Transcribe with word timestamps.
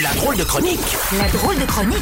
La 0.00 0.08
drôle 0.14 0.38
de 0.38 0.44
chronique 0.44 0.80
La 1.18 1.28
drôle 1.28 1.58
de 1.58 1.66
chronique 1.66 1.98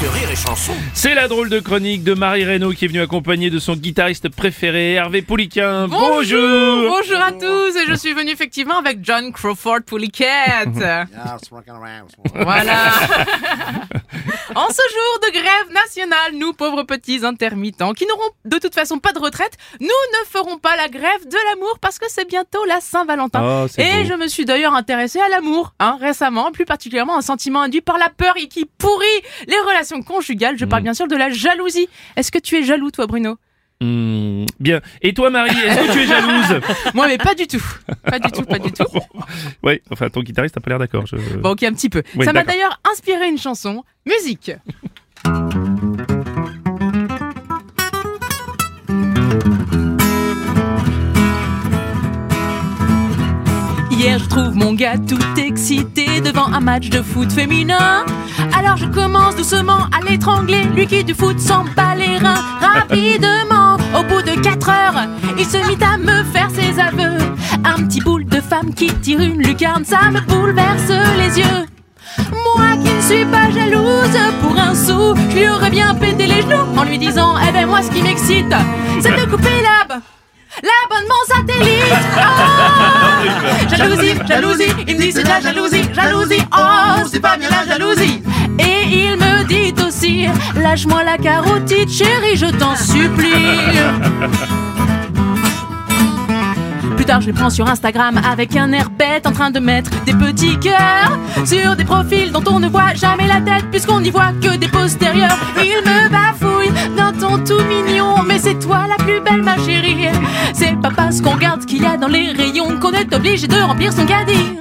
de 0.00 0.06
Rire 0.06 0.30
et 0.30 0.36
Chanson. 0.36 0.72
C'est 0.92 1.16
la 1.16 1.26
drôle 1.26 1.48
de 1.48 1.58
chronique 1.58 2.04
de 2.04 2.14
Marie 2.14 2.44
Reynaud 2.44 2.70
qui 2.70 2.84
est 2.84 2.88
venue 2.88 3.00
accompagnée 3.00 3.50
de 3.50 3.58
son 3.58 3.74
guitariste 3.74 4.28
préféré 4.28 4.92
Hervé 4.92 5.20
Pouliquin. 5.20 5.88
Bonjour 5.88 6.88
Bonjour 6.88 7.20
à 7.20 7.32
tous 7.32 7.76
et 7.76 7.86
je 7.88 7.94
suis 7.94 8.12
venu 8.12 8.30
effectivement 8.30 8.78
avec 8.78 8.98
John 9.02 9.32
Crawford 9.32 9.80
Pouliquet. 9.84 10.28
voilà. 10.66 11.06
en 14.54 14.68
ce 14.68 14.82
jour 14.92 15.18
de 15.22 15.32
grève 15.32 15.72
nationale, 15.72 16.34
nous 16.34 16.52
pauvres 16.52 16.84
petits 16.84 17.26
intermittents 17.26 17.94
qui 17.94 18.06
n'auront 18.06 18.30
de 18.44 18.58
toute 18.58 18.74
façon 18.74 19.00
pas 19.00 19.12
de 19.12 19.18
retraite, 19.18 19.56
nous 19.80 19.88
ne 19.88 20.24
ferons 20.30 20.58
pas 20.58 20.76
la 20.76 20.86
grève 20.86 21.26
de 21.26 21.50
l'amour 21.50 21.80
parce 21.80 21.98
que 21.98 22.06
c'est 22.08 22.28
bientôt 22.28 22.64
la 22.66 22.80
Saint-Valentin. 22.80 23.64
Oh, 23.64 23.66
et 23.76 24.04
beau. 24.04 24.08
je 24.08 24.14
me 24.14 24.28
suis 24.28 24.44
d'ailleurs 24.44 24.74
intéressée 24.74 25.18
à 25.18 25.28
l'amour 25.28 25.74
hein, 25.80 25.98
récemment, 26.00 26.52
plus 26.52 26.64
particulièrement 26.64 27.18
un 27.18 27.23
sentiment 27.24 27.62
induit 27.62 27.80
par 27.80 27.98
la 27.98 28.08
peur 28.10 28.34
et 28.36 28.46
qui 28.46 28.64
pourrit 28.78 29.06
les 29.48 29.58
relations 29.66 30.02
conjugales. 30.02 30.56
Je 30.58 30.64
parle 30.64 30.82
Mm. 30.82 30.84
bien 30.84 30.94
sûr 30.94 31.08
de 31.08 31.16
la 31.16 31.30
jalousie. 31.30 31.88
Est-ce 32.16 32.30
que 32.30 32.38
tu 32.38 32.56
es 32.56 32.62
jaloux 32.62 32.90
toi 32.90 33.06
Bruno 33.06 33.36
Hmm, 33.80 34.44
Bien. 34.60 34.80
Et 35.02 35.12
toi 35.12 35.30
Marie, 35.30 35.50
est-ce 35.58 35.88
que 35.88 35.92
tu 35.92 35.98
es 36.02 36.06
jalouse 36.06 36.60
Moi 36.94 37.08
mais 37.08 37.18
pas 37.18 37.34
du 37.34 37.48
tout. 37.48 37.62
Pas 38.04 38.20
du 38.20 38.30
tout, 38.30 38.42
pas 38.42 38.58
du 38.60 38.70
tout. 38.70 38.84
Oui, 39.64 39.80
enfin 39.90 40.08
ton 40.10 40.20
guitariste 40.22 40.54
n'a 40.56 40.62
pas 40.62 40.70
l'air 40.70 40.78
d'accord. 40.78 41.06
je- 41.06 41.16
Bon, 41.38 41.50
ok, 41.50 41.64
un 41.64 41.72
petit 41.72 41.88
peu. 41.88 42.02
Oui, 42.14 42.24
Ça 42.24 42.32
m'a 42.32 42.44
d'ailleurs 42.44 42.80
inspiré 42.92 43.28
une 43.28 43.38
chanson. 43.38 43.82
Musique. 44.06 44.52
Hier, 54.04 54.18
je 54.18 54.28
trouve 54.28 54.54
mon 54.54 54.74
gars 54.74 54.98
tout 54.98 55.16
excité 55.38 56.20
devant 56.20 56.52
un 56.52 56.60
match 56.60 56.90
de 56.90 57.00
foot 57.00 57.32
féminin. 57.32 58.04
Alors 58.54 58.76
je 58.76 58.84
commence 58.84 59.34
doucement 59.34 59.86
à 59.98 60.04
l'étrangler, 60.06 60.64
lui 60.64 60.86
qui 60.86 61.02
du 61.04 61.14
foot 61.14 61.40
s'en 61.40 61.64
bat 61.74 61.94
les 61.94 62.18
reins. 62.18 62.44
Rapidement, 62.60 63.76
au 63.98 64.02
bout 64.02 64.20
de 64.20 64.38
4 64.42 64.68
heures, 64.68 65.08
il 65.38 65.46
se 65.46 65.56
mit 65.56 65.82
à 65.82 65.96
me 65.96 66.22
faire 66.24 66.50
ses 66.50 66.78
aveux. 66.78 67.16
Un 67.64 67.82
petit 67.86 68.02
boule 68.02 68.26
de 68.26 68.42
femme 68.42 68.74
qui 68.74 68.88
tire 68.88 69.20
une 69.20 69.42
lucarne, 69.42 69.86
ça 69.86 70.10
me 70.10 70.20
bouleverse 70.20 70.92
les 71.16 71.38
yeux. 71.38 71.66
Moi 72.30 72.76
qui 72.84 72.92
ne 72.92 73.00
suis 73.00 73.24
pas 73.24 73.50
jalouse 73.50 74.18
pour 74.42 74.58
un 74.58 74.74
sou, 74.74 75.14
je 75.30 75.34
lui 75.34 75.48
aurais 75.48 75.70
bien 75.70 75.94
pété 75.94 76.26
les 76.26 76.42
genoux 76.42 76.76
en 76.76 76.84
lui 76.84 76.98
disant 76.98 77.36
Eh 77.48 77.52
ben 77.52 77.66
moi 77.66 77.80
ce 77.80 77.90
qui 77.90 78.02
m'excite, 78.02 78.54
c'est 79.00 79.12
de 79.12 79.30
couper 79.30 79.62
l'ab. 79.62 79.98
L'abonnement 80.62 81.24
satellite 81.26 81.94
Oh 82.18 83.03
Jalousie, 83.76 84.14
jalousie, 84.26 84.64
il 84.86 84.96
me 84.96 85.00
dit 85.00 85.12
c'est 85.12 85.22
de 85.22 85.28
la 85.28 85.40
jalousie, 85.40 85.82
jalousie 85.94 86.42
Oh, 86.56 87.06
c'est 87.10 87.20
pas 87.20 87.36
bien 87.36 87.48
la 87.50 87.66
jalousie 87.66 88.22
Et 88.58 88.86
il 88.88 89.16
me 89.16 89.44
dit 89.44 89.74
aussi 89.82 90.26
Lâche-moi 90.56 91.02
la 91.04 91.18
carotide 91.18 91.90
chérie, 91.90 92.36
je 92.36 92.46
t'en 92.46 92.76
supplie 92.76 93.30
plus 97.04 97.04
tard, 97.04 97.20
je 97.20 97.26
les 97.26 97.32
prends 97.34 97.50
sur 97.50 97.68
Instagram 97.68 98.18
avec 98.26 98.56
un 98.56 98.72
air 98.72 98.88
bête 98.88 99.26
en 99.26 99.32
train 99.32 99.50
de 99.50 99.60
mettre 99.60 99.90
des 100.04 100.14
petits 100.14 100.58
cœurs 100.58 101.18
sur 101.44 101.76
des 101.76 101.84
profils 101.84 102.32
dont 102.32 102.44
on 102.48 102.60
ne 102.60 102.68
voit 102.68 102.94
jamais 102.94 103.26
la 103.26 103.42
tête 103.42 103.70
puisqu'on 103.70 104.00
n'y 104.00 104.10
voit 104.10 104.32
que 104.40 104.56
des 104.56 104.68
postérieurs. 104.68 105.36
C'est 110.54 110.80
pas 110.80 110.90
parce 110.94 111.20
qu'on 111.20 111.32
regarde 111.32 111.62
ce 111.62 111.66
qu'il 111.66 111.82
y 111.82 111.86
a 111.86 111.96
dans 111.96 112.06
les 112.06 112.30
rayons 112.30 112.78
qu'on 112.78 112.92
est 112.92 113.12
obligé 113.12 113.48
de 113.48 113.56
remplir 113.56 113.92
son 113.92 114.06
caddie. 114.06 114.56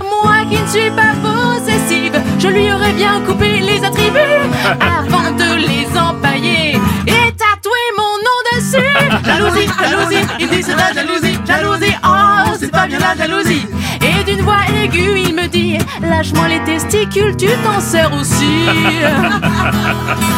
Moi 0.00 0.36
qui 0.48 0.60
ne 0.60 0.66
suis 0.66 0.90
pas 0.90 1.12
possessive, 1.22 2.18
je 2.38 2.48
lui 2.48 2.72
aurais 2.72 2.94
bien 2.94 3.20
coupé 3.26 3.60
les 3.60 3.84
attributs 3.84 4.18
avant 4.80 5.30
de 5.32 5.56
les 5.56 5.98
empailler 5.98 6.76
et 7.06 7.32
tatouer 7.32 7.88
mon 7.98 8.14
nom 8.26 8.38
dessus. 8.56 9.24
Jalousie, 9.26 9.68
jalousie, 9.78 10.26
il 10.40 10.48
dit 10.48 10.62
c'est 10.62 10.74
la 10.74 10.92
jalousie, 10.94 11.38
jalousie, 11.46 11.94
oh 12.02 12.56
c'est 12.58 12.72
pas 12.72 12.86
bien 12.86 12.98
la 12.98 13.14
jalousie. 13.14 13.66
Et 14.00 14.24
d'une 14.24 14.42
voix 14.42 14.64
aiguë, 14.82 15.20
il 15.28 15.34
me 15.34 15.46
dit 15.46 15.76
lâche-moi 16.00 16.48
les 16.48 16.60
testicules, 16.64 17.36
tu 17.36 17.48
t'en 17.62 17.80
sers 17.80 18.10
aussi. 18.14 18.64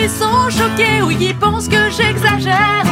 qui 0.04 0.10
sont 0.10 0.50
choquées 0.50 1.00
ou 1.02 1.08
qui 1.08 1.32
pensent 1.32 1.66
que 1.66 1.88
j'exagère, 1.96 2.84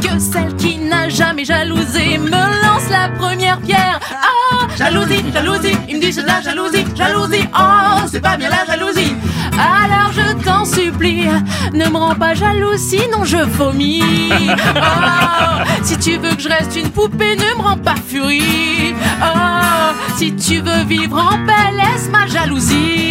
que 0.00 0.20
celle 0.20 0.54
qui 0.54 0.78
n'a 0.78 1.08
jamais 1.08 1.44
jalousé 1.44 2.18
me 2.18 2.30
lance 2.30 2.88
la 2.90 3.08
première 3.08 3.58
pierre. 3.60 3.98
Ah, 4.12 4.68
jalousie, 4.78 5.24
jalousie, 5.32 5.76
il 5.88 5.96
me 5.96 6.00
dit 6.00 6.12
c'est 6.12 6.22
de 6.22 6.28
la 6.28 6.40
jalousie, 6.40 6.84
jalousie, 6.94 7.48
oh, 7.58 8.06
c'est 8.06 8.20
pas 8.20 8.36
bien 8.36 8.50
la 8.50 8.64
jalousie. 8.64 9.16
Alors 9.58 10.12
je 10.12 10.44
t'en 10.44 10.64
supplie, 10.64 11.26
ne 11.72 11.88
me 11.88 11.96
rends 11.96 12.14
pas 12.14 12.34
jaloux, 12.34 12.76
sinon 12.76 13.24
je 13.24 13.38
vomis. 13.38 14.30
Oh, 14.76 15.64
si 15.82 15.98
tu 15.98 16.18
veux 16.18 16.36
que 16.36 16.42
je 16.42 16.48
reste 16.48 16.76
une 16.76 16.90
poupée, 16.90 17.34
ne 17.34 17.58
me 17.58 17.62
rends 17.62 17.78
pas 17.78 17.96
furie. 17.96 18.94
Oh, 19.20 19.92
si 20.16 20.36
tu 20.36 20.60
veux 20.60 20.84
vivre 20.84 21.18
en 21.18 21.44
paix, 21.44 21.72
laisse 21.76 22.08
ma 22.10 22.28
jalousie. 22.28 23.10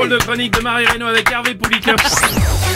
Drôle 0.00 0.18
de 0.18 0.24
chronique 0.24 0.52
de 0.52 0.60
Marie 0.62 0.86
Reynaud 0.86 1.08
avec 1.08 1.30
Hervé 1.30 1.54
Pouliquin. 1.54 1.94